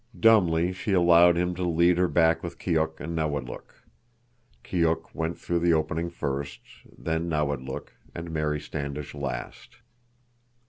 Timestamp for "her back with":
1.99-2.57